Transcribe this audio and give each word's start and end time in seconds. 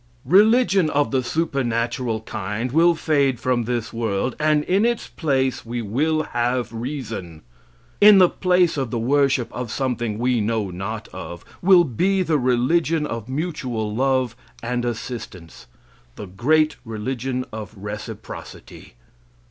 Religion 0.25 0.89
of 0.89 1.11
the 1.11 1.21
supernatural 1.23 2.21
kind 2.21 2.71
will 2.71 2.95
fade 2.95 3.39
from 3.39 3.65
this 3.65 3.93
world, 3.93 4.35
and 4.39 4.63
in 4.63 4.83
its 4.83 5.07
place 5.07 5.63
we 5.63 5.79
will 5.79 6.23
have 6.33 6.73
reason. 6.73 7.43
In 8.01 8.17
the 8.17 8.27
place 8.27 8.77
of 8.77 8.89
the 8.89 8.97
worship 8.97 9.53
of 9.53 9.69
something 9.71 10.17
we 10.17 10.41
know 10.41 10.71
not 10.71 11.07
of, 11.09 11.45
will 11.61 11.83
be 11.83 12.23
the 12.23 12.39
religion 12.39 13.05
of 13.05 13.29
mutual 13.29 13.93
love 13.93 14.35
and 14.63 14.85
assistance 14.85 15.67
the 16.15 16.25
great 16.25 16.77
religion 16.83 17.45
of 17.53 17.71
reciprocity. 17.77 18.95